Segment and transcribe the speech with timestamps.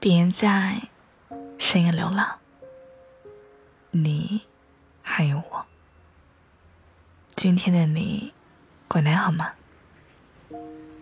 [0.00, 0.88] 别在
[1.58, 2.40] 深夜流浪，
[3.92, 4.42] 你
[5.00, 5.64] 还有我。
[7.36, 8.34] 今天的你
[8.88, 9.52] 过得好吗？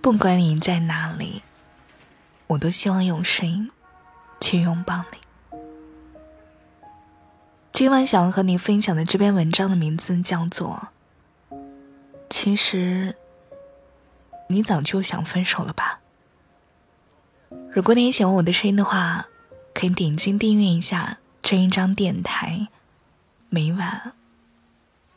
[0.02, 1.42] 不管你在哪里，
[2.46, 3.70] 我都希望用声音
[4.38, 5.19] 去拥抱你。
[7.80, 10.88] 今晚想要和你分享的这篇文章的名字叫做
[12.28, 13.16] 《其实
[14.48, 16.00] 你早就想分手了吧》。
[17.72, 19.28] 如果你也喜欢我的声音的话，
[19.72, 22.68] 可以点击订阅一下这一张电台，
[23.48, 24.12] 每晚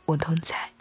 [0.06, 0.73] 我都在。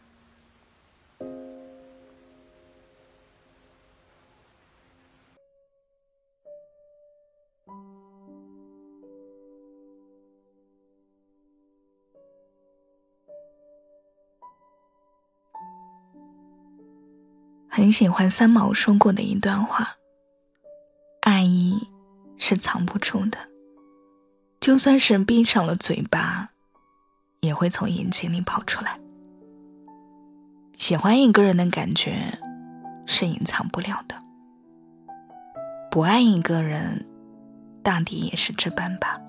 [17.92, 19.96] 喜欢三毛说过的一段话。
[21.20, 21.86] 爱意
[22.38, 23.38] 是藏不住的，
[24.58, 26.50] 就算是闭上了嘴巴，
[27.40, 28.98] 也会从眼睛里跑出来。
[30.76, 32.36] 喜欢一个人的感觉
[33.06, 34.16] 是隐藏不了的，
[35.92, 37.06] 不爱一个人，
[37.84, 39.20] 大抵也是这般吧。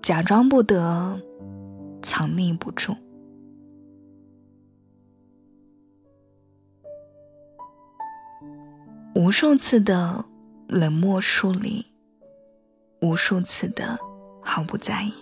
[0.00, 1.20] 假装不得，
[2.02, 2.96] 藏匿不住，
[9.14, 10.24] 无数次的。
[10.68, 11.84] 冷漠疏离，
[13.02, 13.98] 无数次的
[14.40, 15.12] 毫不在意，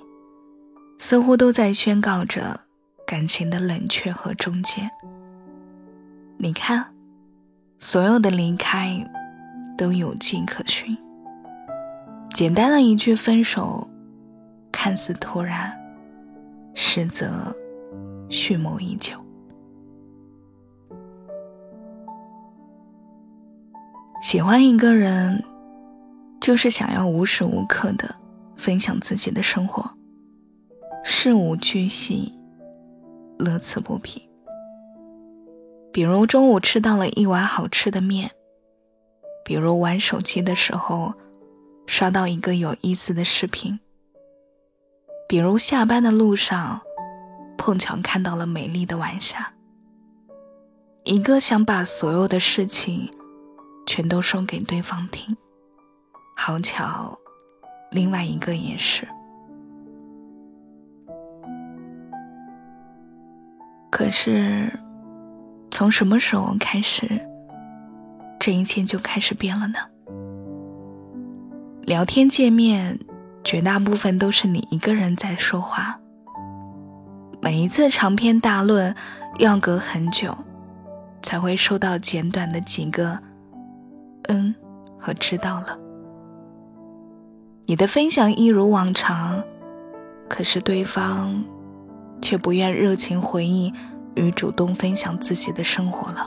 [0.96, 2.60] 似乎都在宣告着
[3.04, 4.88] 感情的冷却和终结。
[6.38, 6.94] 你看，
[7.80, 9.04] 所有的离开
[9.76, 10.96] 都有迹可循。
[12.32, 13.90] 简单的一句分手，
[14.70, 15.76] 看似突然，
[16.74, 17.28] 实则
[18.28, 19.16] 蓄谋已久。
[24.30, 25.42] 喜欢一个人，
[26.40, 28.14] 就是想要无时无刻的
[28.54, 29.90] 分享自己的生活，
[31.02, 32.32] 事无巨细，
[33.40, 34.22] 乐此不疲。
[35.92, 38.30] 比如中午吃到了一碗好吃的面，
[39.44, 41.12] 比如玩手机的时候
[41.88, 43.80] 刷到一个有意思的视频，
[45.28, 46.80] 比如下班的路上
[47.58, 49.54] 碰巧看到了美丽的晚霞。
[51.02, 53.12] 一个想把所有的事情。
[53.92, 55.36] 全都说给对方听，
[56.36, 57.18] 好巧，
[57.90, 59.04] 另外一个也是。
[63.90, 64.72] 可是，
[65.72, 67.20] 从什么时候开始，
[68.38, 69.80] 这一切就开始变了呢？
[71.82, 72.96] 聊天界面，
[73.42, 75.98] 绝大部分都是你一个人在说话。
[77.42, 78.94] 每一次长篇大论，
[79.40, 80.32] 要隔很久，
[81.24, 83.20] 才会收到简短的几个。
[84.32, 84.54] 嗯，
[84.96, 85.76] 和知道了。
[87.66, 89.42] 你的分享一如往常，
[90.28, 91.44] 可是对方
[92.22, 93.74] 却不愿热情回应
[94.14, 96.24] 与主动分享自己的生活了。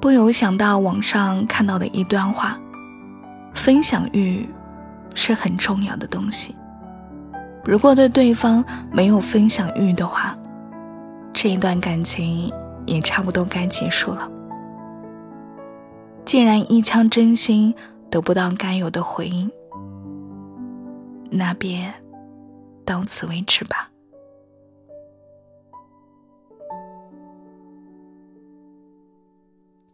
[0.00, 2.56] 不由想到网上看到的一段话：
[3.54, 4.48] 分享欲
[5.16, 6.54] 是很重要的东西。
[7.64, 10.36] 如果对对方没有分享欲的话，
[11.32, 12.52] 这一段感情。
[12.86, 14.30] 也差不多该结束了。
[16.24, 17.74] 既然一腔真心
[18.10, 19.50] 得不到该有的回应，
[21.30, 21.92] 那便
[22.84, 23.90] 到此为止吧。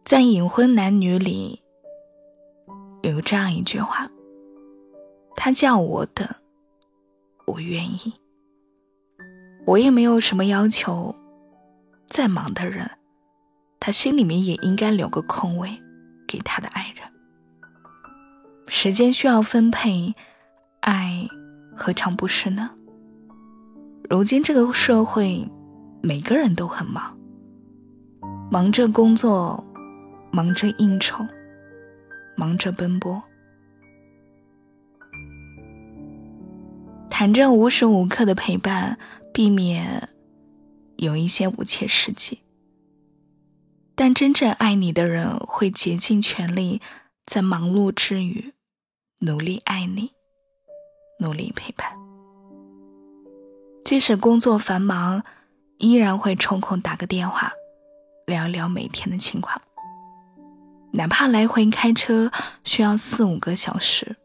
[0.03, 1.61] 在《隐婚男女》里，
[3.01, 4.09] 有这样一句话
[5.35, 6.27] ：“他叫我等，
[7.45, 8.13] 我愿意。
[9.65, 11.15] 我也没有什么要求。”
[12.11, 12.91] 再忙的人，
[13.79, 15.81] 他心里面也应该留个空位
[16.27, 17.09] 给他的爱人。
[18.67, 20.13] 时间需要分配，
[20.81, 21.25] 爱
[21.73, 22.69] 何尝不是呢？
[24.09, 25.49] 如今这个社会，
[26.03, 27.17] 每个人都很忙，
[28.51, 29.65] 忙着工作，
[30.33, 31.25] 忙着应酬，
[32.35, 33.23] 忙着奔波，
[37.09, 38.99] 谈着无时无刻的陪伴，
[39.33, 40.09] 避免。
[41.01, 42.43] 有一些无切实际，
[43.95, 46.79] 但真正爱你的人会竭尽全力，
[47.25, 48.53] 在忙碌之余，
[49.21, 50.11] 努力爱你，
[51.17, 51.91] 努力陪伴。
[53.83, 55.23] 即使工作繁忙，
[55.79, 57.51] 依然会抽空打个电话，
[58.27, 59.59] 聊聊每天的情况。
[60.93, 62.31] 哪怕来回开车
[62.63, 64.17] 需要四五个小时，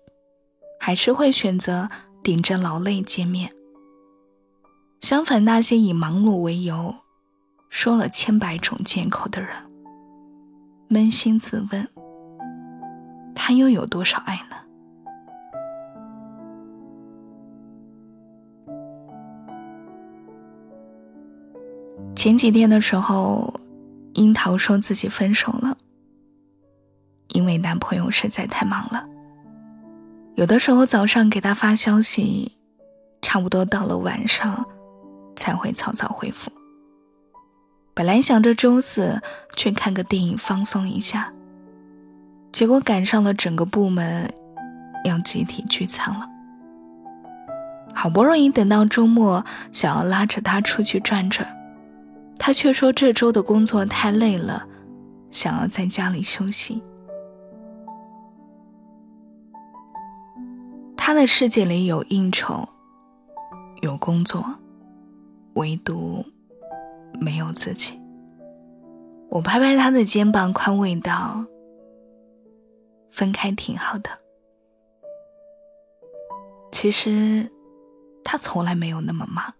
[0.78, 1.88] 还是会选择
[2.22, 3.55] 顶着劳累见面。
[5.06, 6.92] 相反，那些以忙碌为由，
[7.68, 9.50] 说了千百种借口的人，
[10.88, 11.88] 扪心自问，
[13.32, 14.56] 他又有多少爱呢？
[22.16, 23.54] 前几天的时候，
[24.14, 25.78] 樱桃说自己分手了，
[27.28, 29.06] 因为男朋友实在太忙了。
[30.34, 32.50] 有的时候早上给他发消息，
[33.22, 34.66] 差不多到了晚上
[35.36, 36.50] 才会草草回复。
[37.94, 39.22] 本来想着周四
[39.56, 41.32] 去看个电影放松一下，
[42.52, 44.32] 结果赶上了整个部门
[45.04, 46.28] 要集体聚餐了。
[47.94, 49.42] 好不容易等到周末，
[49.72, 51.48] 想要拉着他出去转转。
[52.38, 54.66] 他却说这周的工作太累了，
[55.30, 56.82] 想要在家里休息。
[60.94, 62.68] 他的世界里有应酬，
[63.80, 64.44] 有工作，
[65.56, 66.24] 唯独
[67.20, 68.00] 没有自己。
[69.28, 71.44] 我拍拍他的肩膀，宽慰道
[73.10, 74.08] ：“分开挺好的。”
[76.72, 77.50] 其实，
[78.22, 79.52] 他从来没有那么忙。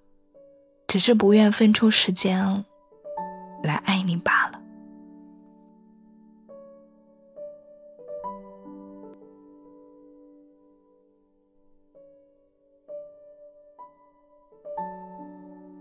[0.88, 2.64] 只是不愿分出时间
[3.64, 4.45] 来爱你吧。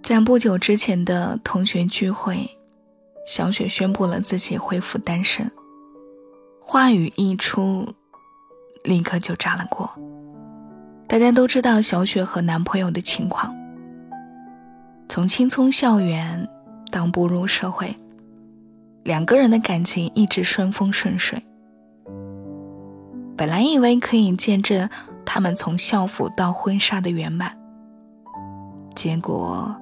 [0.06, 2.48] 在不久之前的同学聚会，
[3.26, 5.52] 小雪宣布了自己恢复单身，
[6.62, 7.92] 话语一出，
[8.84, 9.90] 立刻就炸了锅。
[11.08, 13.52] 大家都知道小雪和男朋友的情况。
[15.10, 16.48] 从青葱校园
[16.92, 17.98] 到步入社会，
[19.06, 21.42] 两个人的感情一直顺风顺水。
[23.36, 24.88] 本来以为可以见证
[25.26, 27.58] 他们从校服到婚纱的圆满，
[28.94, 29.76] 结果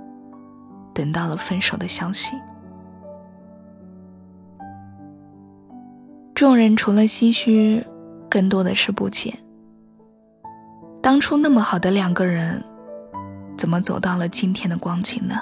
[0.94, 2.36] 等到了分手的消息。
[6.36, 7.86] 众人除了唏嘘，
[8.30, 9.34] 更多的是不解。
[11.02, 12.64] 当初那么好的两个人。
[13.56, 15.36] 怎么走到了今天的光景呢？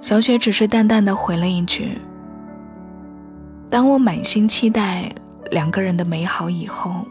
[0.00, 1.96] 小雪只是淡淡的回了一句
[3.70, 5.14] ：“当我满心期待
[5.52, 7.06] 两个人的美好以后，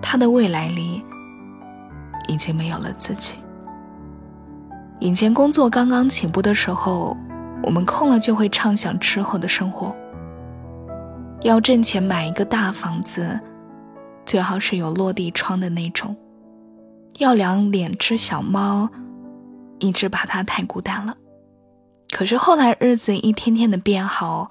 [0.00, 1.04] 他的未来里
[2.28, 3.34] 已经没有了自己。
[5.00, 7.16] 以前工作刚刚起步的时候，
[7.62, 9.94] 我们空了就会畅想之后的生活，
[11.42, 13.38] 要挣钱买一个大房子，
[14.26, 16.16] 最好是有落地窗的那种。”
[17.18, 18.88] 要养两只小猫，
[19.80, 21.16] 一直怕它太孤单了。
[22.12, 24.50] 可是后来日子一天天的变好，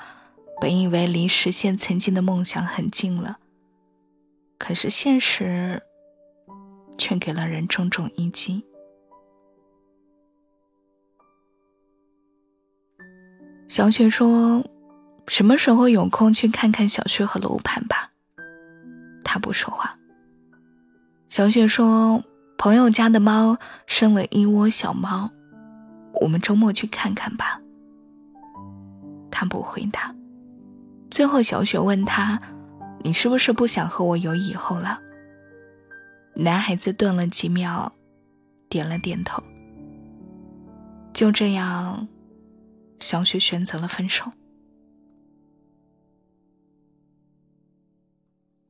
[0.59, 3.37] 本以为离实现曾经的梦想很近了，
[4.57, 5.81] 可是现实
[6.97, 8.65] 却给了人重重一击。
[13.67, 14.63] 小雪说
[15.27, 18.11] ：“什么时候有空去看看小区和楼盘吧？”
[19.23, 19.97] 他不说话。
[21.29, 22.23] 小雪说。
[22.59, 23.55] 朋友家的猫
[23.85, 25.29] 生了一窝小猫，
[26.21, 27.61] 我们周末去看看吧。
[29.29, 30.11] 他不回答。
[31.11, 32.41] 最后，小雪问他
[33.05, 34.99] ：“你是不是不想和我有以后了？”
[36.33, 37.93] 男孩子顿了几秒，
[38.69, 39.41] 点了点头。
[41.13, 42.07] 就这样，
[42.99, 44.31] 小雪选择了分手。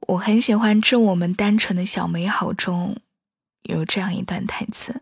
[0.08, 2.96] 我很喜欢《致我们单纯的小美好》中。
[3.64, 5.02] 有这样一段台词：“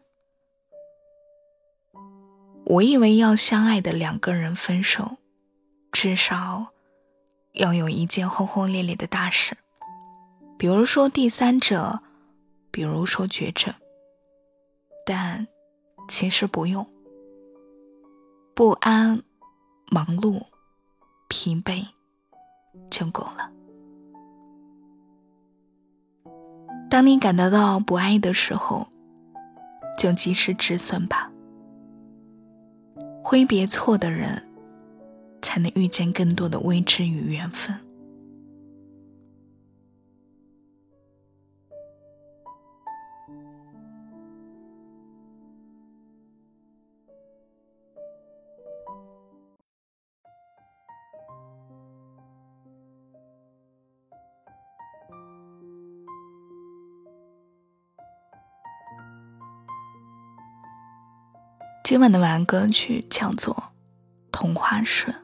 [2.66, 5.18] 我以为要相爱的两个人分手，
[5.92, 6.74] 至少
[7.52, 9.56] 要有一件轰轰烈烈的大事，
[10.58, 12.02] 比如说第三者，
[12.72, 13.72] 比如说绝症。
[15.06, 15.46] 但
[16.10, 16.90] 其实不用，
[18.56, 19.22] 不安、
[19.92, 20.42] 忙碌、
[21.28, 21.86] 疲惫
[22.90, 23.52] 就够了。”
[26.90, 28.88] 当你感得到不爱的时候，
[29.98, 31.30] 就及时止损吧。
[33.22, 34.42] 挥别错的人，
[35.42, 37.78] 才能遇见更多的未知与缘分。
[61.86, 63.54] 今晚的晚安歌曲叫做
[64.32, 65.16] 《童话顺》。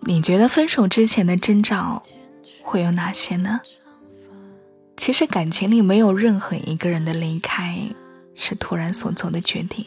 [0.00, 2.02] 你觉得分手之前的征兆
[2.62, 3.60] 会有哪些呢？
[4.96, 7.78] 其实感情里没有任何一个人的离开
[8.34, 9.84] 是突然所做的决定，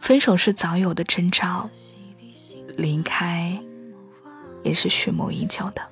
[0.00, 1.70] 分手是早有的征兆，
[2.76, 3.56] 离开
[4.64, 5.82] 也是蓄谋已久的。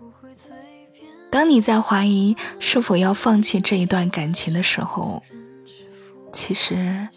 [1.30, 5.22] 当你在怀疑是否要放弃这一段感情的时候，
[6.32, 7.08] 其实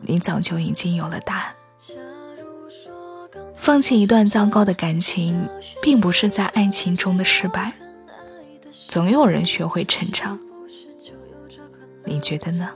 [0.00, 1.54] 你早就已经有了答案。
[3.54, 5.48] 放弃一段糟糕的感情，
[5.80, 7.72] 并不是在爱情中的失败。
[8.88, 10.38] 总有人学会成长，
[12.04, 12.68] 你觉得呢？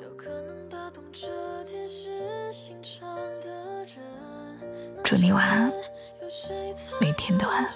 [5.03, 5.73] 祝你晚安，
[7.01, 7.69] 每天都安。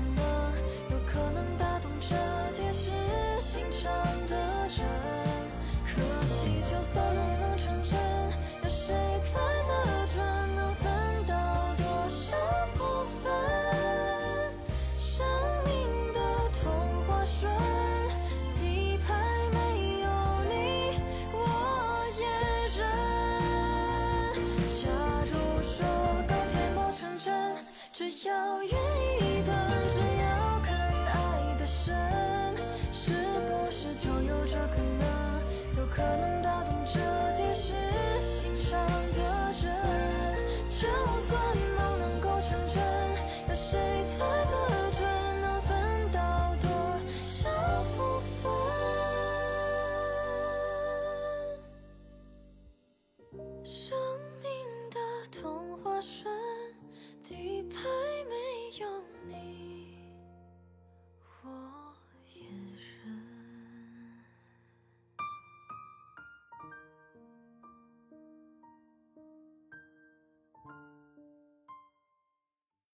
[0.00, 0.22] 怎么
[0.90, 2.16] 有可能打动这
[2.54, 2.90] 铁石
[3.40, 3.92] 心肠
[4.26, 4.34] 的
[4.68, 4.80] 人？
[5.84, 7.98] 可惜就算梦能成真，
[8.62, 9.38] 有谁猜
[9.68, 10.24] 得准？
[10.56, 10.90] 能分
[11.26, 11.34] 到
[11.76, 12.36] 多少？
[12.76, 12.80] 不
[13.22, 13.30] 分
[14.96, 15.26] 生
[15.66, 16.18] 命的
[16.62, 16.72] 童
[17.06, 17.52] 话，顺
[18.56, 19.14] 底牌
[19.52, 20.08] 没有
[20.48, 20.52] 你，
[21.34, 21.36] 我
[22.18, 22.22] 也
[22.78, 22.80] 认。
[24.80, 24.88] 假
[25.26, 25.84] 如说
[26.26, 27.54] 钢铁磨成针，
[27.92, 28.79] 只要愿。